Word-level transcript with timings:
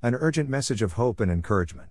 An 0.00 0.14
urgent 0.14 0.48
message 0.48 0.80
of 0.80 0.92
hope 0.92 1.18
and 1.18 1.28
encouragement. 1.28 1.88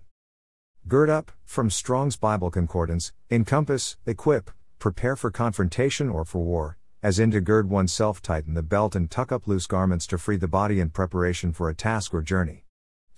Gird 0.88 1.10
up, 1.10 1.30
from 1.44 1.68
Strong's 1.68 2.16
Bible 2.16 2.50
Concordance, 2.50 3.12
encompass, 3.30 3.98
equip, 4.06 4.50
prepare 4.78 5.14
for 5.14 5.30
confrontation 5.30 6.08
or 6.08 6.24
for 6.24 6.38
war, 6.38 6.78
as 7.02 7.18
in 7.18 7.30
to 7.32 7.42
gird 7.42 7.68
oneself 7.68 8.22
tighten 8.22 8.54
the 8.54 8.62
belt 8.62 8.96
and 8.96 9.10
tuck 9.10 9.30
up 9.30 9.46
loose 9.46 9.66
garments 9.66 10.06
to 10.06 10.16
free 10.16 10.38
the 10.38 10.48
body 10.48 10.80
in 10.80 10.88
preparation 10.88 11.52
for 11.52 11.68
a 11.68 11.74
task 11.74 12.14
or 12.14 12.22
journey. 12.22 12.64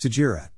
Tajirat. 0.01 0.49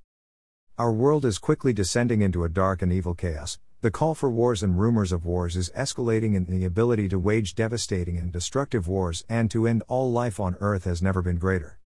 Our 0.79 0.95
world 0.95 1.27
is 1.27 1.37
quickly 1.37 1.75
descending 1.75 2.23
into 2.23 2.43
a 2.43 2.49
dark 2.49 2.80
and 2.80 2.91
evil 2.91 3.14
chaos. 3.14 3.59
The 3.83 3.91
call 3.91 4.14
for 4.14 4.30
wars 4.30 4.62
and 4.62 4.80
rumors 4.80 5.12
of 5.12 5.27
wars 5.27 5.59
is 5.59 5.69
escalating, 5.77 6.35
and 6.35 6.46
the 6.46 6.64
ability 6.64 7.11
to 7.11 7.19
wage 7.19 7.55
devastating 7.55 8.17
and 8.17 8.33
destructive 8.33 8.89
wars 8.89 9.27
and 9.29 9.51
to 9.51 9.67
end 9.67 9.83
all 9.89 10.11
life 10.11 10.41
on 10.41 10.57
earth 10.61 10.85
has 10.85 11.03
never 11.03 11.21
been 11.21 11.37
greater. 11.37 11.79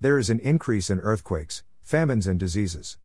There 0.00 0.18
is 0.18 0.30
an 0.30 0.40
increase 0.40 0.88
in 0.88 0.98
earthquakes, 1.00 1.62
famines, 1.90 2.28
and 2.28 2.38
diseases. 2.38 2.98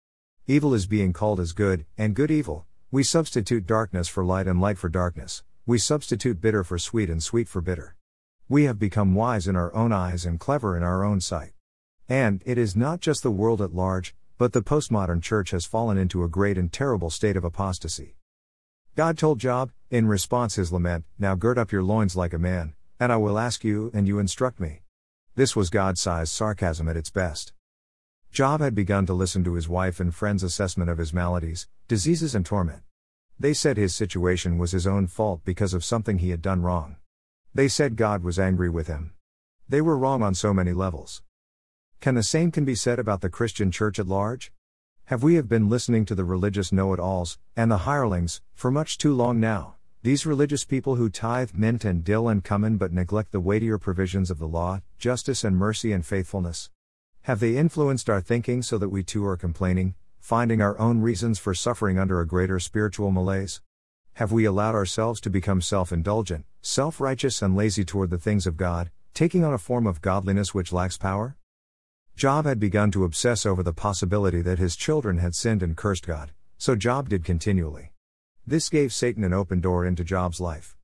Evil 0.46 0.72
is 0.76 0.86
being 0.86 1.12
called 1.12 1.40
as 1.40 1.54
good, 1.54 1.88
and 1.98 2.14
good 2.14 2.30
evil. 2.30 2.68
We 2.92 3.02
substitute 3.02 3.66
darkness 3.66 4.08
for 4.08 4.24
light 4.24 4.46
and 4.46 4.62
light 4.62 4.78
for 4.78 4.90
darkness. 4.90 5.42
We 5.66 5.80
substitute 5.80 6.40
bitter 6.40 6.64
for 6.64 6.78
sweet 6.78 7.10
and 7.10 7.24
sweet 7.24 7.48
for 7.48 7.62
bitter. 7.62 7.96
We 8.48 8.66
have 8.66 8.78
become 8.78 9.16
wise 9.16 9.48
in 9.48 9.56
our 9.56 9.74
own 9.74 9.92
eyes 9.92 10.24
and 10.24 10.40
clever 10.40 10.78
in 10.78 10.84
our 10.84 11.04
own 11.04 11.20
sight. 11.20 11.54
And 12.08 12.44
it 12.46 12.60
is 12.60 12.76
not 12.76 13.00
just 13.00 13.24
the 13.24 13.32
world 13.32 13.60
at 13.60 13.74
large, 13.74 14.14
but 14.38 14.54
the 14.54 14.62
postmodern 14.62 15.24
church 15.24 15.50
has 15.50 15.66
fallen 15.66 15.98
into 15.98 16.24
a 16.24 16.30
great 16.30 16.56
and 16.56 16.72
terrible 16.72 17.10
state 17.10 17.36
of 17.36 17.44
apostasy. 17.44 18.18
God 18.96 19.18
told 19.18 19.40
Job, 19.40 19.72
in 19.90 20.08
response 20.08 20.58
his 20.58 20.72
lament, 20.72 21.06
Now 21.18 21.34
gird 21.34 21.58
up 21.58 21.72
your 21.72 21.82
loins 21.82 22.16
like 22.16 22.34
a 22.34 22.38
man, 22.38 22.76
and 23.00 23.12
I 23.12 23.18
will 23.18 23.40
ask 23.40 23.64
you, 23.64 23.90
and 23.96 24.08
you 24.08 24.20
instruct 24.20 24.60
me. 24.60 24.84
This 25.34 25.56
was 25.56 25.72
God 25.72 25.98
sized 25.98 26.34
sarcasm 26.34 26.88
at 26.88 26.96
its 26.96 27.10
best. 27.10 27.52
Job 28.36 28.60
had 28.60 28.76
begun 28.76 29.06
to 29.06 29.14
listen 29.14 29.46
to 29.46 29.54
his 29.54 29.70
wife 29.70 30.02
and 30.02 30.14
friends' 30.14 30.44
assessment 30.44 30.90
of 30.90 30.98
his 30.98 31.14
maladies, 31.14 31.70
diseases, 31.88 32.36
and 32.36 32.46
torment. 32.46 32.82
They 33.40 33.54
said 33.54 33.78
his 33.78 33.96
situation 33.96 34.58
was 34.58 34.74
his 34.74 34.86
own 34.86 35.08
fault 35.08 35.46
because 35.46 35.74
of 35.74 35.86
something 35.86 36.18
he 36.18 36.32
had 36.32 36.42
done 36.42 36.62
wrong. 36.62 36.98
They 37.54 37.70
said 37.70 37.96
God 37.96 38.24
was 38.24 38.38
angry 38.38 38.70
with 38.70 38.88
him. 38.88 39.14
They 39.70 39.80
were 39.80 39.98
wrong 39.98 40.22
on 40.22 40.36
so 40.36 40.54
many 40.54 40.74
levels. 40.74 41.24
Can 42.02 42.16
the 42.16 42.24
same 42.24 42.52
can 42.52 42.66
be 42.66 42.76
said 42.76 43.00
about 43.00 43.22
the 43.22 43.30
Christian 43.30 43.72
church 43.72 44.00
at 44.00 44.06
large? 44.06 44.52
Have 45.06 45.24
we 45.24 45.36
have 45.36 45.48
been 45.48 45.70
listening 45.70 46.04
to 46.04 46.14
the 46.14 46.26
religious 46.26 46.74
know-it-alls 46.74 47.40
and 47.56 47.72
the 47.72 47.88
hirelings 47.88 48.42
for 48.54 48.70
much 48.70 48.98
too 48.98 49.16
long 49.16 49.40
now? 49.40 49.76
These 50.04 50.26
religious 50.26 50.66
people 50.66 50.96
who 50.96 51.10
tithe 51.10 51.52
mint 51.54 51.86
and 51.86 52.04
dill 52.04 52.28
and 52.28 52.44
cumin 52.44 52.76
but 52.76 52.92
neglect 52.92 53.32
the 53.32 53.40
weightier 53.40 53.78
provisions 53.78 54.30
of 54.30 54.40
the 54.40 54.48
law, 54.50 54.82
justice 55.00 55.46
and 55.46 55.56
mercy 55.56 55.94
and 55.94 56.06
faithfulness. 56.06 56.70
Have 57.26 57.40
they 57.40 57.58
influenced 57.58 58.08
our 58.08 58.22
thinking 58.22 58.62
so 58.62 58.78
that 58.78 58.90
we 58.90 59.02
too 59.02 59.26
are 59.26 59.36
complaining, 59.36 59.96
finding 60.20 60.62
our 60.62 60.78
own 60.78 61.02
reasons 61.02 61.40
for 61.40 61.56
suffering 61.56 61.98
under 61.98 62.22
a 62.22 62.28
greater 62.28 62.60
spiritual 62.60 63.10
malaise? 63.10 63.62
Have 64.14 64.32
we 64.32 64.46
allowed 64.46 64.76
ourselves 64.76 65.20
to 65.22 65.32
become 65.32 65.60
self 65.60 65.92
indulgent, 65.92 66.46
self 66.62 67.02
righteous, 67.02 67.42
and 67.42 67.56
lazy 67.56 67.84
toward 67.84 68.12
the 68.12 68.20
things 68.20 68.46
of 68.46 68.58
God, 68.58 68.92
taking 69.16 69.44
on 69.44 69.56
a 69.56 69.58
form 69.58 69.88
of 69.88 70.04
godliness 70.04 70.54
which 70.54 70.72
lacks 70.72 70.98
power? 70.98 71.36
Job 72.16 72.46
had 72.46 72.60
begun 72.60 72.92
to 72.92 73.04
obsess 73.04 73.44
over 73.44 73.64
the 73.64 73.74
possibility 73.74 74.44
that 74.44 74.60
his 74.60 74.76
children 74.76 75.18
had 75.18 75.34
sinned 75.34 75.64
and 75.64 75.76
cursed 75.76 76.06
God, 76.06 76.32
so 76.60 76.76
Job 76.76 77.10
did 77.10 77.26
continually. 77.26 77.92
This 78.46 78.70
gave 78.70 78.94
Satan 78.94 79.24
an 79.24 79.34
open 79.34 79.62
door 79.62 79.84
into 79.84 80.04
Job's 80.04 80.40
life. 80.40 80.78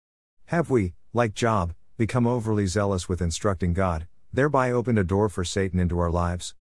Have 0.45 0.71
we, 0.71 0.95
like 1.13 1.35
Job, 1.35 1.75
become 1.97 2.25
overly 2.25 2.65
zealous 2.65 3.07
with 3.07 3.21
instructing 3.21 3.73
God, 3.73 4.07
thereby 4.33 4.71
opened 4.71 4.97
a 4.97 5.03
door 5.03 5.29
for 5.29 5.43
Satan 5.43 5.79
into 5.79 5.99
our 5.99 6.11
lives? 6.11 6.55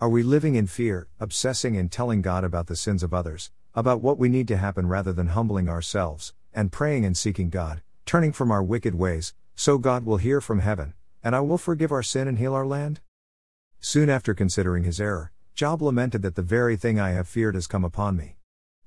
Are 0.00 0.08
we 0.08 0.22
living 0.22 0.54
in 0.54 0.66
fear, 0.66 1.08
obsessing 1.20 1.76
and 1.76 1.90
telling 1.90 2.22
God 2.22 2.44
about 2.44 2.66
the 2.66 2.76
sins 2.76 3.02
of 3.02 3.14
others, 3.14 3.50
about 3.74 4.00
what 4.00 4.18
we 4.18 4.28
need 4.28 4.48
to 4.48 4.56
happen 4.56 4.88
rather 4.88 5.12
than 5.12 5.28
humbling 5.28 5.68
ourselves, 5.68 6.34
and 6.52 6.72
praying 6.72 7.04
and 7.04 7.16
seeking 7.16 7.50
God, 7.50 7.82
turning 8.06 8.32
from 8.32 8.50
our 8.50 8.62
wicked 8.62 8.94
ways, 8.94 9.34
so 9.54 9.78
God 9.78 10.04
will 10.04 10.16
hear 10.16 10.40
from 10.40 10.60
heaven, 10.60 10.94
and 11.22 11.36
I 11.36 11.40
will 11.40 11.58
forgive 11.58 11.92
our 11.92 12.02
sin 12.02 12.26
and 12.26 12.38
heal 12.38 12.54
our 12.54 12.66
land? 12.66 13.00
Soon 13.80 14.10
after 14.10 14.34
considering 14.34 14.84
his 14.84 15.00
error, 15.00 15.32
Job 15.54 15.82
lamented 15.82 16.22
that 16.22 16.34
the 16.34 16.42
very 16.42 16.76
thing 16.76 16.98
I 16.98 17.10
have 17.10 17.28
feared 17.28 17.54
has 17.54 17.66
come 17.66 17.84
upon 17.84 18.16
me. 18.16 18.36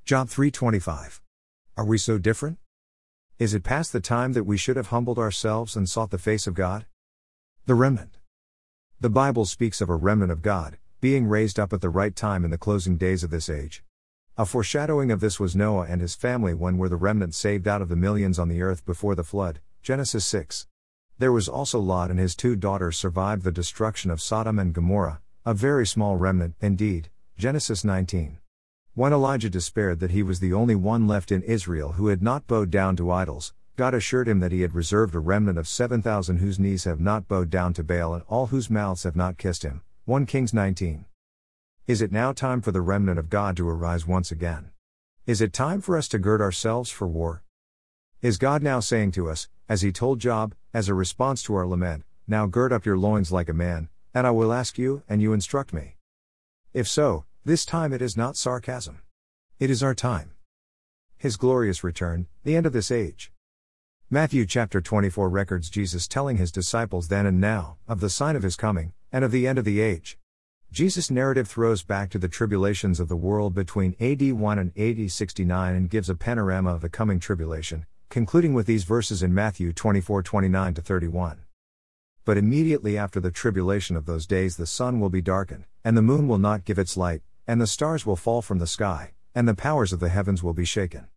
Job 0.06 0.30
325. 0.30 1.22
Are 1.78 1.86
we 1.86 1.98
so 1.98 2.18
different? 2.18 2.58
Is 3.40 3.54
it 3.54 3.64
past 3.64 3.94
the 3.94 4.00
time 4.00 4.34
that 4.34 4.44
we 4.44 4.58
should 4.58 4.76
have 4.76 4.88
humbled 4.88 5.20
ourselves 5.20 5.76
and 5.76 5.90
sought 5.90 6.12
the 6.12 6.18
face 6.18 6.48
of 6.48 6.54
God? 6.54 6.86
The 7.68 7.76
remnant. 7.76 8.18
The 9.02 9.10
Bible 9.12 9.46
speaks 9.46 9.82
of 9.82 9.90
a 9.90 9.96
remnant 9.96 10.32
of 10.32 10.42
God, 10.42 10.80
being 11.00 11.28
raised 11.28 11.60
up 11.60 11.72
at 11.72 11.82
the 11.82 11.92
right 11.92 12.16
time 12.16 12.44
in 12.44 12.50
the 12.50 12.58
closing 12.58 12.98
days 12.98 13.24
of 13.24 13.30
this 13.30 13.52
age. 13.52 13.84
A 14.36 14.48
foreshadowing 14.48 15.12
of 15.12 15.20
this 15.20 15.40
was 15.40 15.56
Noah 15.56 15.86
and 15.88 16.02
his 16.02 16.16
family 16.16 16.56
when 16.56 16.80
were 16.80 16.90
the 16.90 16.96
remnant 16.96 17.36
saved 17.36 17.68
out 17.68 17.80
of 17.80 17.88
the 17.88 17.96
millions 17.96 18.40
on 18.40 18.48
the 18.48 18.64
earth 18.64 18.84
before 18.84 19.14
the 19.14 19.24
flood, 19.24 19.60
Genesis 19.84 20.26
6. 20.26 20.66
There 21.20 21.32
was 21.32 21.48
also 21.48 21.80
Lot 21.80 22.10
and 22.10 22.20
his 22.20 22.36
two 22.36 22.56
daughters 22.56 22.98
survived 22.98 23.44
the 23.44 23.52
destruction 23.52 24.10
of 24.10 24.22
Sodom 24.22 24.58
and 24.58 24.74
Gomorrah, 24.74 25.22
a 25.46 25.54
very 25.54 25.86
small 25.86 26.18
remnant, 26.18 26.56
indeed, 26.62 27.12
Genesis 27.38 27.84
19. 27.84 28.40
When 28.96 29.14
Elijah 29.14 29.52
despaired 29.52 30.00
that 30.00 30.12
he 30.12 30.24
was 30.24 30.40
the 30.40 30.52
only 30.52 30.76
one 30.76 31.08
left 31.08 31.32
in 31.32 31.44
Israel 31.44 31.92
who 31.92 32.08
had 32.08 32.24
not 32.24 32.48
bowed 32.48 32.72
down 32.72 32.96
to 32.96 33.12
idols, 33.12 33.54
God 33.78 33.94
assured 33.94 34.28
him 34.28 34.40
that 34.42 34.52
he 34.52 34.62
had 34.62 34.76
reserved 34.76 35.16
a 35.16 35.20
remnant 35.20 35.58
of 35.58 35.68
7,000 35.68 36.38
whose 36.38 36.60
knees 36.60 36.84
have 36.84 37.00
not 37.00 37.28
bowed 37.28 37.50
down 37.50 37.74
to 37.74 37.84
Baal 37.84 38.14
and 38.14 38.24
all 38.28 38.48
whose 38.48 38.70
mouths 38.70 39.04
have 39.04 39.16
not 39.16 39.38
kissed 39.38 39.64
him. 39.64 39.82
1 40.06 40.26
Kings 40.26 40.54
19. 40.54 41.06
Is 41.88 42.02
it 42.02 42.12
now 42.12 42.32
time 42.34 42.62
for 42.62 42.72
the 42.72 42.82
remnant 42.82 43.18
of 43.18 43.30
God 43.30 43.58
to 43.58 43.68
arise 43.68 44.06
once 44.06 44.32
again? 44.32 44.72
Is 45.26 45.42
it 45.42 45.54
time 45.54 45.82
for 45.82 45.98
us 45.98 46.08
to 46.10 46.20
gird 46.20 46.42
ourselves 46.42 46.90
for 46.90 47.08
war? 47.08 47.44
Is 48.22 48.38
God 48.38 48.62
now 48.62 48.80
saying 48.80 49.12
to 49.14 49.30
us, 49.30 49.48
as 49.68 49.82
he 49.82 49.92
told 49.92 50.20
Job, 50.20 50.54
as 50.74 50.90
a 50.90 50.94
response 50.94 51.42
to 51.44 51.56
our 51.56 51.66
lament, 51.66 52.04
Now 52.28 52.46
gird 52.46 52.72
up 52.72 52.86
your 52.86 52.98
loins 52.98 53.32
like 53.32 53.50
a 53.50 53.54
man, 53.54 53.90
and 54.14 54.28
I 54.28 54.32
will 54.32 54.54
ask 54.54 54.78
you, 54.78 55.04
and 55.08 55.22
you 55.22 55.34
instruct 55.34 55.74
me? 55.74 55.96
If 56.74 56.88
so, 56.88 57.26
this 57.46 57.66
time 57.66 57.94
it 57.94 58.02
is 58.02 58.16
not 58.16 58.38
sarcasm. 58.38 59.02
It 59.60 59.70
is 59.70 59.82
our 59.82 59.96
time. 59.96 60.32
His 61.18 61.38
glorious 61.38 61.84
return, 61.84 62.28
the 62.44 62.56
end 62.56 62.66
of 62.66 62.74
this 62.74 62.92
age. 62.92 63.32
Matthew 64.14 64.46
chapter 64.46 64.82
24 64.82 65.30
records 65.30 65.70
Jesus 65.70 66.06
telling 66.06 66.36
his 66.36 66.52
disciples 66.52 67.08
then 67.08 67.26
and 67.26 67.40
now, 67.40 67.78
of 67.88 68.02
the 68.02 68.10
sign 68.10 68.36
of 68.36 68.44
his 68.44 68.58
coming, 68.58 68.92
and 69.10 69.24
of 69.24 69.32
the 69.32 69.48
end 69.48 69.58
of 69.58 69.64
the 69.64 69.80
age. 69.80 70.18
Jesus' 70.70 71.10
narrative 71.10 71.48
throws 71.48 71.82
back 71.82 72.10
to 72.10 72.20
the 72.20 72.28
tribulations 72.28 73.00
of 73.00 73.08
the 73.08 73.16
world 73.16 73.54
between 73.56 73.96
AD 74.02 74.34
1 74.34 74.60
and 74.60 74.78
AD 74.78 75.10
69 75.10 75.76
and 75.76 75.90
gives 75.90 76.10
a 76.10 76.16
panorama 76.16 76.74
of 76.74 76.82
the 76.82 76.90
coming 76.90 77.22
tribulation, 77.22 77.86
concluding 78.10 78.54
with 78.54 78.66
these 78.66 78.84
verses 78.84 79.24
in 79.24 79.34
Matthew 79.34 79.72
24 79.72 80.24
29 80.24 80.74
31. 80.74 81.44
But 82.26 82.38
immediately 82.38 82.98
after 82.98 83.22
the 83.22 83.32
tribulation 83.32 83.96
of 83.96 84.08
those 84.08 84.28
days 84.28 84.58
the 84.58 84.68
sun 84.68 85.00
will 85.00 85.10
be 85.10 85.22
darkened, 85.22 85.64
and 85.86 85.96
the 85.96 86.02
moon 86.02 86.28
will 86.28 86.38
not 86.38 86.66
give 86.66 86.78
its 86.78 86.98
light, 86.98 87.22
and 87.48 87.62
the 87.62 87.66
stars 87.66 88.06
will 88.06 88.18
fall 88.18 88.42
from 88.42 88.60
the 88.60 88.68
sky, 88.68 89.14
and 89.34 89.48
the 89.48 89.56
powers 89.56 89.94
of 89.94 90.02
the 90.02 90.10
heavens 90.10 90.44
will 90.44 90.54
be 90.54 90.66
shaken. 90.66 91.08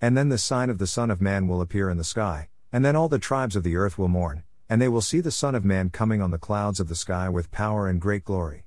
And 0.00 0.16
then 0.16 0.28
the 0.28 0.38
sign 0.38 0.70
of 0.70 0.78
the 0.78 0.86
Son 0.86 1.10
of 1.10 1.20
Man 1.20 1.48
will 1.48 1.60
appear 1.60 1.90
in 1.90 1.96
the 1.96 2.04
sky, 2.04 2.48
and 2.72 2.84
then 2.84 2.94
all 2.94 3.08
the 3.08 3.18
tribes 3.18 3.56
of 3.56 3.64
the 3.64 3.74
earth 3.74 3.98
will 3.98 4.06
mourn, 4.06 4.44
and 4.68 4.80
they 4.80 4.88
will 4.88 5.00
see 5.00 5.18
the 5.18 5.32
Son 5.32 5.56
of 5.56 5.64
Man 5.64 5.90
coming 5.90 6.22
on 6.22 6.30
the 6.30 6.38
clouds 6.38 6.78
of 6.78 6.88
the 6.88 6.94
sky 6.94 7.28
with 7.28 7.50
power 7.50 7.88
and 7.88 8.00
great 8.00 8.24
glory. 8.24 8.64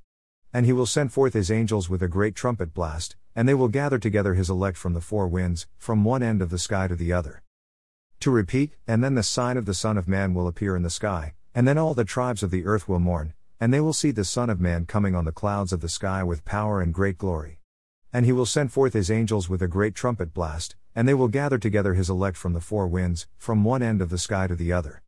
And 0.51 0.65
he 0.65 0.73
will 0.73 0.85
send 0.85 1.13
forth 1.13 1.33
his 1.33 1.49
angels 1.49 1.89
with 1.89 2.03
a 2.03 2.09
great 2.09 2.35
trumpet 2.35 2.73
blast, 2.73 3.15
and 3.33 3.47
they 3.47 3.53
will 3.53 3.69
gather 3.69 3.97
together 3.97 4.33
his 4.33 4.49
elect 4.49 4.77
from 4.77 4.93
the 4.93 4.99
four 4.99 5.25
winds, 5.25 5.67
from 5.77 6.03
one 6.03 6.21
end 6.21 6.41
of 6.41 6.49
the 6.49 6.59
sky 6.59 6.89
to 6.89 6.97
the 6.97 7.13
other. 7.13 7.43
To 8.19 8.29
repeat, 8.29 8.73
and 8.85 9.01
then 9.01 9.15
the 9.15 9.23
sign 9.23 9.55
of 9.55 9.65
the 9.65 9.73
Son 9.73 9.97
of 9.97 10.09
Man 10.09 10.33
will 10.33 10.49
appear 10.49 10.75
in 10.75 10.83
the 10.83 10.89
sky, 10.89 11.33
and 11.55 11.65
then 11.65 11.77
all 11.77 11.93
the 11.93 12.03
tribes 12.03 12.43
of 12.43 12.51
the 12.51 12.65
earth 12.65 12.89
will 12.89 12.99
mourn, 12.99 13.33
and 13.57 13.73
they 13.73 13.79
will 13.79 13.93
see 13.93 14.11
the 14.11 14.25
Son 14.25 14.49
of 14.49 14.59
Man 14.59 14.85
coming 14.85 15.15
on 15.15 15.23
the 15.23 15.31
clouds 15.31 15.71
of 15.71 15.79
the 15.79 15.87
sky 15.87 16.23
with 16.23 16.43
power 16.43 16.81
and 16.81 16.93
great 16.93 17.17
glory. 17.17 17.60
And 18.13 18.25
he 18.25 18.31
will 18.31 18.45
send 18.45 18.73
forth 18.73 18.93
his 18.93 19.09
angels 19.09 19.49
with 19.49 19.61
a 19.61 19.67
great 19.67 19.95
trumpet 19.95 20.33
blast, 20.33 20.75
and 20.93 21.07
they 21.07 21.13
will 21.13 21.29
gather 21.29 21.57
together 21.57 21.93
his 21.93 22.09
elect 22.09 22.35
from 22.35 22.53
the 22.53 22.59
four 22.59 22.87
winds, 22.87 23.27
from 23.37 23.63
one 23.63 23.81
end 23.81 24.01
of 24.01 24.09
the 24.09 24.17
sky 24.17 24.47
to 24.47 24.55
the 24.55 24.73
other. 24.73 25.01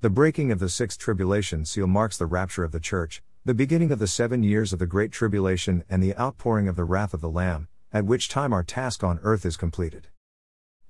The 0.00 0.10
breaking 0.10 0.50
of 0.50 0.58
the 0.58 0.68
sixth 0.68 0.98
tribulation 0.98 1.64
seal 1.64 1.86
marks 1.86 2.16
the 2.16 2.26
rapture 2.26 2.64
of 2.64 2.72
the 2.72 2.80
church, 2.80 3.22
the 3.44 3.54
beginning 3.54 3.92
of 3.92 3.98
the 3.98 4.06
seven 4.06 4.42
years 4.42 4.72
of 4.72 4.78
the 4.78 4.86
great 4.86 5.12
tribulation, 5.12 5.84
and 5.90 6.02
the 6.02 6.16
outpouring 6.16 6.68
of 6.68 6.76
the 6.76 6.84
wrath 6.84 7.12
of 7.12 7.20
the 7.20 7.28
Lamb, 7.28 7.68
at 7.92 8.06
which 8.06 8.28
time 8.28 8.52
our 8.52 8.62
task 8.62 9.04
on 9.04 9.20
earth 9.22 9.44
is 9.44 9.56
completed. 9.56 10.08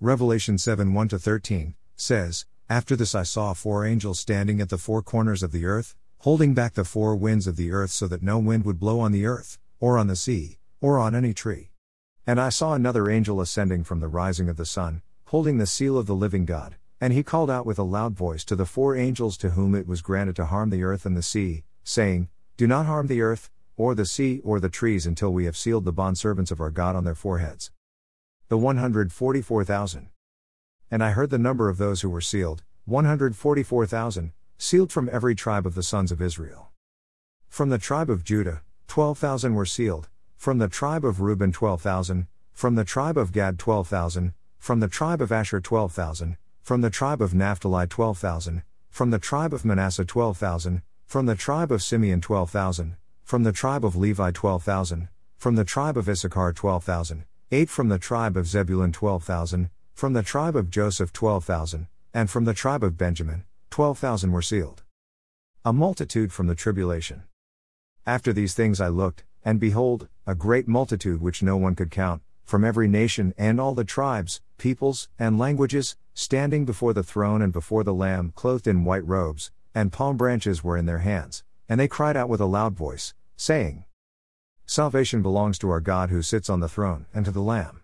Revelation 0.01 0.59
7 0.59 0.95
1 0.95 1.09
13 1.09 1.75
says, 1.97 2.47
After 2.69 2.95
this 2.95 3.15
I 3.15 3.23
saw 3.25 3.53
four 3.53 3.85
angels 3.85 4.21
standing 4.21 4.61
at 4.61 4.69
the 4.69 4.79
four 4.79 5.03
corners 5.03 5.43
of 5.43 5.53
the 5.53 5.67
earth, 5.67 5.97
holding 6.19 6.55
back 6.55 6.75
the 6.75 6.85
four 6.85 7.17
winds 7.17 7.47
of 7.47 7.57
the 7.57 7.73
earth 7.73 7.91
so 7.91 8.07
that 8.07 8.23
no 8.23 8.39
wind 8.39 8.65
would 8.65 8.79
blow 8.79 9.01
on 9.01 9.13
the 9.13 9.27
earth, 9.27 9.59
or 9.81 9.99
on 9.99 10.07
the 10.07 10.17
sea, 10.17 10.59
or 10.83 10.99
on 10.99 11.15
any 11.15 11.33
tree. 11.33 11.71
And 12.27 12.39
I 12.39 12.51
saw 12.51 12.75
another 12.75 13.09
angel 13.09 13.41
ascending 13.41 13.85
from 13.85 14.01
the 14.01 14.09
rising 14.09 14.51
of 14.51 14.59
the 14.59 14.67
sun, 14.67 15.01
holding 15.27 15.57
the 15.57 15.67
seal 15.67 15.97
of 15.97 16.07
the 16.07 16.15
living 16.15 16.45
God, 16.45 16.77
and 17.01 17.13
he 17.13 17.23
called 17.23 17.51
out 17.51 17.65
with 17.65 17.79
a 17.79 17.83
loud 17.85 18.13
voice 18.15 18.45
to 18.45 18.55
the 18.55 18.67
four 18.67 18.95
angels 18.95 19.37
to 19.39 19.51
whom 19.51 19.75
it 19.75 19.87
was 19.87 20.03
granted 20.03 20.37
to 20.37 20.45
harm 20.45 20.71
the 20.71 20.85
earth 20.85 21.07
and 21.07 21.17
the 21.17 21.23
sea, 21.23 21.65
saying, 21.83 22.29
Do 22.57 22.67
not 22.67 22.87
harm 22.87 23.07
the 23.07 23.23
earth, 23.23 23.51
or 23.77 23.95
the 23.95 24.05
sea, 24.05 24.41
or 24.45 24.61
the 24.61 24.69
trees 24.69 25.07
until 25.07 25.33
we 25.33 25.47
have 25.47 25.57
sealed 25.57 25.85
the 25.85 25.93
bondservants 25.93 26.51
of 26.51 26.61
our 26.61 26.71
God 26.71 26.95
on 26.95 27.05
their 27.05 27.15
foreheads. 27.15 27.71
The 28.49 28.59
144,000. 28.59 30.11
And 30.91 31.03
I 31.03 31.11
heard 31.11 31.31
the 31.31 31.39
number 31.39 31.69
of 31.69 31.79
those 31.79 32.03
who 32.03 32.11
were 32.11 32.21
sealed, 32.21 32.63
144,000, 32.85 34.33
sealed 34.59 34.93
from 34.93 35.09
every 35.11 35.35
tribe 35.35 35.67
of 35.67 35.75
the 35.75 35.83
sons 35.83 36.13
of 36.13 36.21
Israel. 36.21 36.71
From 37.49 37.71
the 37.71 37.79
tribe 37.79 38.11
of 38.11 38.25
Judah, 38.25 38.63
12,000 38.89 39.55
were 39.55 39.65
sealed, 39.65 40.09
from 40.43 40.59
the 40.59 40.67
tribe 40.67 41.05
of 41.05 41.21
Reuben 41.21 41.53
12,000, 41.53 42.27
from 42.53 42.75
the 42.75 42.83
tribe 42.83 43.17
of 43.17 43.31
Gad 43.31 43.61
12,000, 43.61 44.35
from 44.59 44.81
the 44.81 44.89
tribe 44.89 45.21
of 45.21 45.31
Asher 45.31 45.61
12,000, 45.61 46.37
from 46.63 46.81
the 46.81 46.91
tribe 46.91 47.23
of 47.23 47.33
Naphtali 47.33 47.87
12,000, 47.87 48.65
from 48.91 49.11
the 49.13 49.21
tribe 49.21 49.55
of 49.55 49.65
Manasseh 49.65 50.05
12,000, 50.05 50.83
from 51.07 51.27
the 51.27 51.37
tribe 51.37 51.71
of 51.71 51.81
Simeon 51.81 52.21
12,000, 52.21 52.97
from 53.23 53.45
the 53.45 53.53
tribe 53.53 53.85
of 53.85 53.95
Levi 53.95 54.33
12,000, 54.33 55.09
from 55.37 55.55
the 55.55 55.65
tribe 55.65 55.97
of 55.97 56.09
Issachar 56.09 56.53
12,000, 56.53 57.25
8 57.53 57.71
from 57.71 57.89
the 57.89 58.01
tribe 58.01 58.37
of 58.37 58.49
Zebulun 58.49 58.91
12,000, 58.91 59.71
from 59.95 60.13
the 60.13 60.25
tribe 60.25 60.57
of 60.57 60.71
Joseph 60.71 61.13
12,000, 61.13 61.87
and 62.13 62.29
from 62.29 62.47
the 62.47 62.55
tribe 62.55 62.83
of 62.83 62.99
Benjamin, 62.99 63.45
12,000 63.71 64.33
were 64.33 64.43
sealed. 64.43 64.83
A 65.65 65.73
multitude 65.73 66.33
from 66.33 66.49
the 66.49 66.57
tribulation. 66.57 67.23
After 68.05 68.33
these 68.33 68.55
things 68.55 68.81
I 68.81 68.89
looked, 68.89 69.23
and 69.45 69.61
behold, 69.61 70.09
a 70.27 70.35
great 70.35 70.69
multitude 70.69 71.21
which 71.21 71.43
no 71.43 71.57
one 71.57 71.75
could 71.75 71.91
count, 71.91 72.23
from 72.45 72.65
every 72.65 72.87
nation 72.87 73.35
and 73.37 73.61
all 73.61 73.75
the 73.75 73.85
tribes, 73.85 74.41
peoples, 74.59 75.09
and 75.19 75.39
languages, 75.39 75.97
standing 76.15 76.65
before 76.65 76.93
the 76.93 77.03
throne 77.03 77.43
and 77.43 77.53
before 77.53 77.83
the 77.83 77.95
Lamb, 77.95 78.33
clothed 78.37 78.67
in 78.67 78.85
white 78.85 79.07
robes, 79.07 79.51
and 79.75 79.93
palm 79.93 80.17
branches 80.17 80.63
were 80.63 80.77
in 80.77 80.87
their 80.87 80.99
hands, 80.99 81.43
and 81.69 81.81
they 81.81 81.89
cried 81.89 82.17
out 82.17 82.29
with 82.29 82.41
a 82.41 82.47
loud 82.47 82.75
voice, 82.75 83.15
saying, 83.37 83.85
Salvation 84.67 85.23
belongs 85.23 85.59
to 85.59 85.71
our 85.71 85.81
God 85.81 86.11
who 86.11 86.23
sits 86.23 86.49
on 86.49 86.61
the 86.61 86.69
throne, 86.69 87.07
and 87.13 87.25
to 87.25 87.31
the 87.31 87.41
Lamb. 87.41 87.81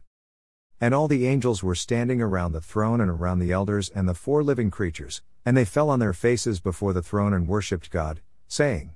And 0.81 0.95
all 0.95 1.09
the 1.09 1.27
angels 1.27 1.63
were 1.63 1.75
standing 1.75 2.23
around 2.23 2.53
the 2.53 2.61
throne 2.61 3.01
and 3.01 3.11
around 3.11 3.41
the 3.41 3.51
elders 3.51 3.89
and 3.89 4.09
the 4.09 4.15
four 4.15 4.45
living 4.45 4.71
creatures, 4.71 5.23
and 5.45 5.57
they 5.57 5.65
fell 5.65 5.91
on 5.91 5.99
their 5.99 6.13
faces 6.13 6.61
before 6.61 6.93
the 6.93 7.03
throne 7.03 7.35
and 7.35 7.49
worshipped 7.49 7.91
God, 7.91 8.21
saying, 8.47 8.93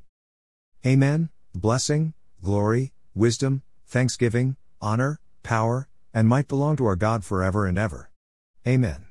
Amen, 0.86 1.30
blessing, 1.54 2.14
glory, 2.42 2.92
wisdom, 3.14 3.62
thanksgiving, 3.86 4.56
honor, 4.80 5.20
power, 5.42 5.88
and 6.14 6.28
might 6.28 6.48
belong 6.48 6.76
to 6.76 6.86
our 6.86 6.96
God 6.96 7.24
forever 7.24 7.66
and 7.66 7.78
ever. 7.78 8.10
Amen. 8.66 9.06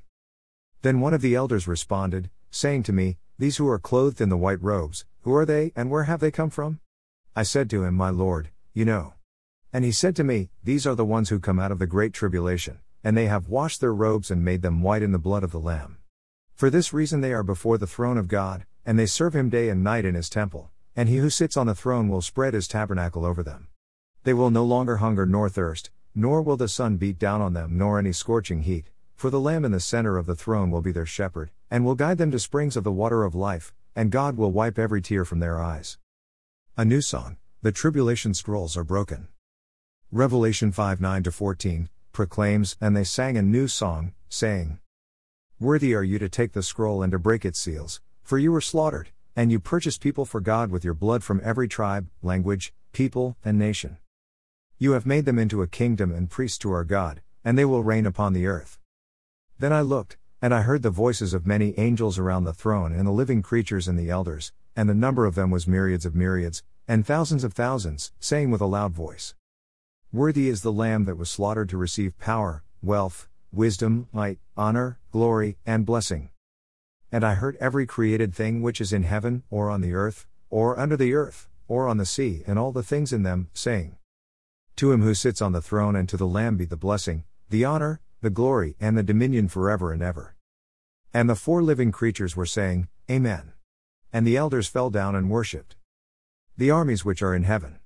Then 0.81 0.99
one 0.99 1.13
of 1.13 1.21
the 1.21 1.35
elders 1.35 1.67
responded, 1.67 2.29
saying 2.49 2.83
to 2.83 2.93
me, 2.93 3.17
These 3.37 3.57
who 3.57 3.67
are 3.67 3.79
clothed 3.79 4.21
in 4.21 4.29
the 4.29 4.37
white 4.37 4.61
robes, 4.61 5.05
who 5.21 5.35
are 5.35 5.45
they, 5.45 5.71
and 5.75 5.89
where 5.89 6.03
have 6.03 6.19
they 6.19 6.31
come 6.31 6.49
from? 6.49 6.79
I 7.35 7.43
said 7.43 7.69
to 7.69 7.83
him, 7.83 7.95
My 7.95 8.09
Lord, 8.09 8.49
you 8.73 8.85
know. 8.85 9.13
And 9.71 9.85
he 9.85 9.91
said 9.91 10.15
to 10.17 10.23
me, 10.23 10.49
These 10.63 10.87
are 10.87 10.95
the 10.95 11.05
ones 11.05 11.29
who 11.29 11.39
come 11.39 11.59
out 11.59 11.71
of 11.71 11.79
the 11.79 11.87
great 11.87 12.13
tribulation, 12.13 12.79
and 13.03 13.15
they 13.15 13.27
have 13.27 13.49
washed 13.49 13.81
their 13.81 13.93
robes 13.93 14.31
and 14.31 14.43
made 14.43 14.61
them 14.61 14.81
white 14.81 15.03
in 15.03 15.11
the 15.11 15.19
blood 15.19 15.43
of 15.43 15.51
the 15.51 15.59
Lamb. 15.59 15.97
For 16.55 16.69
this 16.69 16.93
reason 16.93 17.21
they 17.21 17.33
are 17.33 17.43
before 17.43 17.77
the 17.77 17.87
throne 17.87 18.17
of 18.17 18.27
God, 18.27 18.65
and 18.85 18.97
they 18.97 19.05
serve 19.05 19.35
him 19.35 19.49
day 19.49 19.69
and 19.69 19.83
night 19.83 20.05
in 20.05 20.15
his 20.15 20.29
temple, 20.29 20.71
and 20.95 21.07
he 21.07 21.17
who 21.17 21.29
sits 21.29 21.55
on 21.55 21.67
the 21.67 21.75
throne 21.75 22.09
will 22.09 22.21
spread 22.21 22.53
his 22.53 22.67
tabernacle 22.67 23.25
over 23.25 23.43
them. 23.43 23.67
They 24.23 24.33
will 24.33 24.51
no 24.51 24.63
longer 24.63 24.97
hunger 24.97 25.25
nor 25.25 25.49
thirst, 25.49 25.89
nor 26.13 26.43
will 26.43 26.57
the 26.57 26.67
sun 26.67 26.97
beat 26.97 27.17
down 27.17 27.41
on 27.41 27.53
them 27.53 27.77
nor 27.77 27.97
any 27.97 28.11
scorching 28.11 28.61
heat, 28.61 28.91
for 29.15 29.31
the 29.31 29.39
Lamb 29.39 29.65
in 29.65 29.71
the 29.71 29.79
center 29.79 30.17
of 30.17 30.27
the 30.27 30.35
throne 30.35 30.69
will 30.69 30.81
be 30.81 30.91
their 30.91 31.07
shepherd, 31.07 31.49
and 31.71 31.83
will 31.83 31.95
guide 31.95 32.19
them 32.19 32.29
to 32.29 32.39
springs 32.39 32.77
of 32.77 32.83
the 32.83 32.91
water 32.91 33.23
of 33.23 33.33
life, 33.33 33.73
and 33.95 34.11
God 34.11 34.37
will 34.37 34.51
wipe 34.51 34.77
every 34.77 35.01
tear 35.01 35.25
from 35.25 35.39
their 35.39 35.59
eyes. 35.59 35.97
A 36.77 36.85
new 36.85 37.01
song. 37.01 37.37
The 37.63 37.71
tribulation 37.71 38.33
scrolls 38.33 38.77
are 38.77 38.83
broken. 38.83 39.27
Revelation 40.11 40.71
5 40.71 41.01
9 41.01 41.23
14 41.23 41.89
proclaims, 42.11 42.77
And 42.79 42.95
they 42.95 43.03
sang 43.03 43.37
a 43.37 43.41
new 43.41 43.67
song, 43.67 44.13
saying, 44.29 44.79
Worthy 45.59 45.95
are 45.95 46.03
you 46.03 46.19
to 46.19 46.29
take 46.29 46.53
the 46.53 46.63
scroll 46.63 47.01
and 47.01 47.11
to 47.11 47.19
break 47.19 47.43
its 47.45 47.59
seals, 47.59 48.01
for 48.21 48.37
you 48.37 48.51
were 48.51 48.61
slaughtered, 48.61 49.09
and 49.35 49.51
you 49.51 49.59
purchased 49.59 50.01
people 50.01 50.25
for 50.25 50.41
God 50.41 50.69
with 50.69 50.83
your 50.83 50.93
blood 50.93 51.23
from 51.23 51.41
every 51.43 51.67
tribe, 51.67 52.07
language, 52.21 52.73
people, 52.91 53.37
and 53.43 53.57
nation. 53.57 53.97
You 54.81 54.93
have 54.93 55.05
made 55.05 55.25
them 55.25 55.37
into 55.37 55.61
a 55.61 55.67
kingdom 55.67 56.11
and 56.11 56.27
priests 56.27 56.57
to 56.57 56.71
our 56.71 56.83
God, 56.83 57.21
and 57.45 57.55
they 57.55 57.65
will 57.65 57.83
reign 57.83 58.07
upon 58.07 58.33
the 58.33 58.47
earth. 58.47 58.79
Then 59.59 59.71
I 59.71 59.81
looked, 59.81 60.17
and 60.41 60.55
I 60.55 60.63
heard 60.63 60.81
the 60.81 60.89
voices 60.89 61.35
of 61.35 61.45
many 61.45 61.77
angels 61.77 62.17
around 62.17 62.45
the 62.45 62.51
throne 62.53 62.91
and 62.91 63.05
the 63.05 63.11
living 63.11 63.43
creatures 63.43 63.87
and 63.87 63.99
the 63.99 64.09
elders, 64.09 64.53
and 64.75 64.89
the 64.89 64.95
number 64.95 65.27
of 65.27 65.35
them 65.35 65.51
was 65.51 65.67
myriads 65.67 66.03
of 66.03 66.15
myriads, 66.15 66.63
and 66.87 67.05
thousands 67.05 67.43
of 67.43 67.53
thousands, 67.53 68.11
saying 68.19 68.49
with 68.49 68.59
a 68.59 68.65
loud 68.65 68.91
voice 68.91 69.35
Worthy 70.11 70.49
is 70.49 70.63
the 70.63 70.71
Lamb 70.71 71.05
that 71.05 71.15
was 71.15 71.29
slaughtered 71.29 71.69
to 71.69 71.77
receive 71.77 72.17
power, 72.17 72.63
wealth, 72.81 73.27
wisdom, 73.51 74.07
might, 74.11 74.39
honor, 74.57 74.97
glory, 75.11 75.57
and 75.63 75.85
blessing. 75.85 76.31
And 77.11 77.23
I 77.23 77.35
heard 77.35 77.55
every 77.59 77.85
created 77.85 78.33
thing 78.33 78.63
which 78.63 78.81
is 78.81 78.91
in 78.91 79.03
heaven, 79.03 79.43
or 79.51 79.69
on 79.69 79.81
the 79.81 79.93
earth, 79.93 80.25
or 80.49 80.79
under 80.79 80.97
the 80.97 81.13
earth, 81.13 81.47
or 81.67 81.87
on 81.87 81.97
the 81.97 82.05
sea, 82.07 82.41
and 82.47 82.57
all 82.57 82.71
the 82.71 82.81
things 82.81 83.13
in 83.13 83.21
them, 83.21 83.47
saying, 83.53 83.97
To 84.81 84.91
him 84.91 85.03
who 85.03 85.13
sits 85.13 85.43
on 85.43 85.51
the 85.51 85.61
throne 85.61 85.95
and 85.95 86.09
to 86.09 86.17
the 86.17 86.25
Lamb 86.25 86.57
be 86.57 86.65
the 86.65 86.75
blessing, 86.75 87.23
the 87.51 87.63
honor, 87.63 88.01
the 88.21 88.31
glory, 88.31 88.75
and 88.79 88.97
the 88.97 89.03
dominion 89.03 89.47
forever 89.47 89.91
and 89.91 90.01
ever. 90.01 90.33
And 91.13 91.29
the 91.29 91.35
four 91.35 91.61
living 91.61 91.91
creatures 91.91 92.35
were 92.35 92.47
saying, 92.47 92.87
Amen. 93.07 93.53
And 94.11 94.25
the 94.25 94.35
elders 94.35 94.67
fell 94.67 94.89
down 94.89 95.13
and 95.15 95.29
worshipped. 95.29 95.75
The 96.57 96.71
armies 96.71 97.05
which 97.05 97.21
are 97.21 97.35
in 97.35 97.43
heaven. 97.43 97.77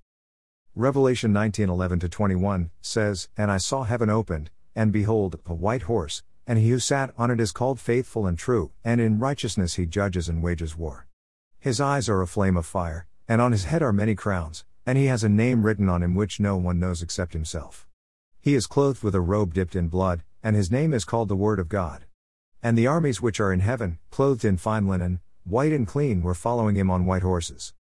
Revelation 0.73 1.33
19:11 1.33 2.09
21 2.09 2.71
says, 2.79 3.27
And 3.35 3.51
I 3.51 3.57
saw 3.57 3.83
heaven 3.83 4.09
opened, 4.09 4.49
and 4.73 4.93
behold, 4.93 5.41
a 5.45 5.53
white 5.53 5.91
horse, 5.91 6.23
and 6.47 6.57
he 6.57 6.69
who 6.69 6.79
sat 6.79 7.13
on 7.17 7.29
it 7.29 7.41
is 7.41 7.51
called 7.51 7.77
faithful 7.77 8.25
and 8.25 8.37
true, 8.37 8.71
and 8.85 9.01
in 9.01 9.19
righteousness 9.19 9.73
he 9.73 9.85
judges 9.85 10.29
and 10.29 10.41
wages 10.41 10.77
war. 10.77 11.07
His 11.59 11.81
eyes 11.81 12.07
are 12.07 12.21
a 12.21 12.25
flame 12.25 12.55
of 12.55 12.65
fire, 12.65 13.05
and 13.27 13.41
on 13.41 13.51
his 13.51 13.65
head 13.65 13.81
are 13.81 13.91
many 13.91 14.15
crowns, 14.15 14.63
and 14.85 14.97
he 14.97 15.05
has 15.05 15.23
a 15.23 15.29
name 15.29 15.63
written 15.63 15.89
on 15.89 16.03
him 16.03 16.15
which 16.15 16.39
no 16.39 16.57
one 16.57 16.79
knows 16.79 17.01
except 17.01 17.33
himself. 17.33 17.87
He 18.41 18.53
is 18.53 18.67
clothed 18.67 19.03
with 19.03 19.15
a 19.15 19.21
robe 19.21 19.53
dipped 19.53 19.75
in 19.75 19.87
blood, 19.87 20.23
and 20.43 20.55
his 20.55 20.71
name 20.71 20.93
is 20.93 21.05
called 21.05 21.29
the 21.29 21.35
Word 21.35 21.59
of 21.59 21.69
God. 21.69 22.05
And 22.61 22.77
the 22.77 22.87
armies 22.87 23.21
which 23.21 23.39
are 23.39 23.51
in 23.51 23.59
heaven, 23.59 23.97
clothed 24.11 24.45
in 24.45 24.57
fine 24.57 24.87
linen, 24.87 25.19
white 25.43 25.71
and 25.71 25.87
clean, 25.87 26.21
were 26.21 26.35
following 26.35 26.75
him 26.75 26.91
on 26.91 27.05
white 27.05 27.23
horses. 27.23 27.73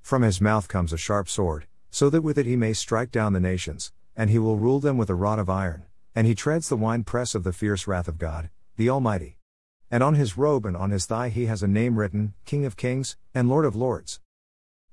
From 0.00 0.22
his 0.22 0.40
mouth 0.40 0.68
comes 0.68 0.92
a 0.92 0.96
sharp 0.96 1.28
sword, 1.28 1.66
so 1.90 2.08
that 2.10 2.22
with 2.22 2.38
it 2.38 2.46
he 2.46 2.56
may 2.56 2.72
strike 2.72 3.10
down 3.10 3.32
the 3.32 3.40
nations, 3.40 3.92
and 4.16 4.30
he 4.30 4.38
will 4.38 4.56
rule 4.56 4.80
them 4.80 4.96
with 4.96 5.10
a 5.10 5.14
rod 5.14 5.38
of 5.38 5.50
iron, 5.50 5.84
and 6.14 6.26
he 6.26 6.34
treads 6.34 6.68
the 6.68 6.76
winepress 6.76 7.34
of 7.34 7.44
the 7.44 7.52
fierce 7.52 7.86
wrath 7.86 8.08
of 8.08 8.18
God, 8.18 8.50
the 8.76 8.88
Almighty. 8.88 9.38
And 9.90 10.02
on 10.02 10.14
his 10.14 10.38
robe 10.38 10.64
and 10.64 10.76
on 10.76 10.90
his 10.90 11.04
thigh 11.04 11.28
he 11.28 11.46
has 11.46 11.62
a 11.62 11.68
name 11.68 11.98
written, 11.98 12.32
King 12.46 12.64
of 12.64 12.78
Kings, 12.78 13.16
and 13.34 13.48
Lord 13.48 13.66
of 13.66 13.76
Lords. 13.76 14.20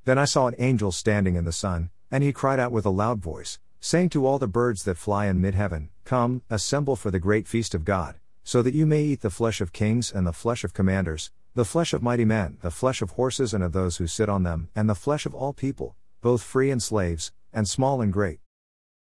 Then 0.06 0.18
I 0.18 0.26
saw 0.26 0.48
an 0.48 0.56
angel 0.58 0.92
standing 0.92 1.36
in 1.36 1.46
the 1.46 1.52
sun, 1.52 1.90
and 2.10 2.24
he 2.24 2.34
cried 2.34 2.60
out 2.60 2.72
with 2.72 2.86
a 2.86 2.90
loud 2.90 3.20
voice, 3.20 3.60
saying 3.80 4.10
to 4.10 4.26
all 4.26 4.40
the 4.40 4.48
birds 4.48 4.84
that 4.84 4.98
fly 4.98 5.28
in 5.28 5.42
mid 5.42 5.56
heaven, 5.56 5.90
Come, 6.04 6.42
assemble 6.50 6.96
for 6.96 7.12
the 7.12 7.20
great 7.20 7.48
feast 7.48 7.76
of 7.76 7.86
God, 7.86 8.16
so 8.44 8.62
that 8.62 8.74
you 8.74 8.86
may 8.86 9.04
eat 9.04 9.22
the 9.22 9.30
flesh 9.30 9.62
of 9.62 9.74
kings 9.74 10.12
and 10.12 10.26
the 10.26 10.34
flesh 10.34 10.64
of 10.64 10.74
commanders, 10.74 11.32
the 11.54 11.66
flesh 11.66 11.94
of 11.94 12.02
mighty 12.02 12.26
men, 12.26 12.58
the 12.62 12.72
flesh 12.72 13.02
of 13.02 13.12
horses 13.12 13.54
and 13.54 13.64
of 13.64 13.74
those 13.74 13.98
who 13.98 14.08
sit 14.08 14.30
on 14.30 14.44
them, 14.44 14.70
and 14.76 14.90
the 14.90 14.96
flesh 14.96 15.26
of 15.26 15.36
all 15.36 15.54
people, 15.54 15.96
both 16.22 16.42
free 16.42 16.72
and 16.72 16.82
slaves, 16.82 17.32
and 17.54 17.68
small 17.68 18.02
and 18.02 18.14
great. 18.14 18.40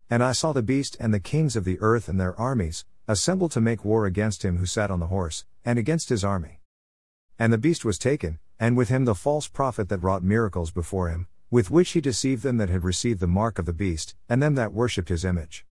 And 0.10 0.24
I 0.24 0.32
saw 0.32 0.54
the 0.54 0.64
beast 0.64 0.98
and 1.00 1.14
the 1.14 1.20
kings 1.20 1.56
of 1.56 1.66
the 1.66 1.80
earth 1.80 2.10
and 2.10 2.20
their 2.20 2.40
armies, 2.40 2.86
assemble 3.08 3.50
to 3.50 3.62
make 3.62 3.86
war 3.86 4.06
against 4.06 4.44
him 4.44 4.58
who 4.58 4.66
sat 4.66 4.92
on 4.92 5.00
the 5.00 5.08
horse, 5.08 5.46
and 5.64 5.78
against 5.78 6.10
his 6.10 6.24
army. 6.24 6.62
And 7.38 7.54
the 7.54 7.58
beast 7.58 7.86
was 7.86 7.98
taken, 7.98 8.40
and 8.60 8.76
with 8.76 8.90
him 8.90 9.06
the 9.06 9.16
false 9.16 9.48
prophet 9.48 9.88
that 9.90 10.04
wrought 10.04 10.22
miracles 10.22 10.72
before 10.72 11.10
him, 11.10 11.28
with 11.50 11.72
which 11.72 11.92
he 11.92 12.02
deceived 12.02 12.44
them 12.44 12.58
that 12.58 12.70
had 12.70 12.84
received 12.84 13.20
the 13.20 13.28
mark 13.28 13.58
of 13.58 13.66
the 13.66 13.74
beast, 13.74 14.16
and 14.28 14.44
them 14.44 14.56
that 14.56 14.74
worshipped 14.74 15.10
his 15.10 15.24
image. 15.24 15.66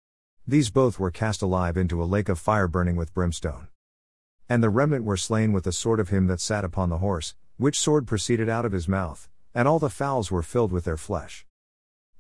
These 0.47 0.71
both 0.71 0.99
were 0.99 1.11
cast 1.11 1.43
alive 1.43 1.77
into 1.77 2.03
a 2.03 2.07
lake 2.07 2.29
of 2.29 2.39
fire 2.39 2.67
burning 2.67 2.97
with 2.97 3.13
brimstone. 3.13 3.69
And 4.49 4.63
the 4.63 4.71
remnant 4.71 5.05
were 5.05 5.19
slain 5.19 5.53
with 5.53 5.65
the 5.65 5.73
sword 5.73 6.01
of 6.01 6.09
him 6.09 6.27
that 6.29 6.41
sat 6.41 6.65
upon 6.65 6.89
the 6.89 6.99
horse, 6.99 7.35
which 7.59 7.79
sword 7.79 8.07
proceeded 8.07 8.49
out 8.49 8.65
of 8.65 8.73
his 8.73 8.89
mouth, 8.89 9.29
and 9.55 9.69
all 9.69 9.79
the 9.79 9.91
fowls 9.91 10.31
were 10.31 10.43
filled 10.43 10.73
with 10.73 10.85
their 10.85 10.97
flesh. 10.97 11.47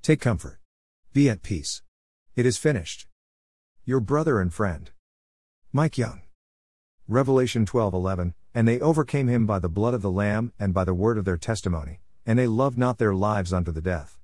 Take 0.02 0.20
comfort. 0.20 0.58
Be 1.14 1.30
at 1.30 1.42
peace. 1.42 1.82
It 2.36 2.44
is 2.44 2.58
finished. 2.58 3.06
Your 3.84 4.00
brother 4.00 4.40
and 4.40 4.52
friend. 4.52 4.90
Mike 5.72 5.96
Young. 5.96 6.27
Revelation 7.10 7.64
12:11 7.64 8.34
And 8.52 8.68
they 8.68 8.78
overcame 8.80 9.28
him 9.28 9.46
by 9.46 9.58
the 9.58 9.70
blood 9.70 9.94
of 9.94 10.02
the 10.02 10.10
lamb 10.10 10.52
and 10.58 10.74
by 10.74 10.84
the 10.84 10.92
word 10.92 11.16
of 11.16 11.24
their 11.24 11.38
testimony, 11.38 12.00
and 12.26 12.38
they 12.38 12.46
loved 12.46 12.76
not 12.76 12.98
their 12.98 13.14
lives 13.14 13.50
unto 13.50 13.72
the 13.72 13.80
death. 13.80 14.14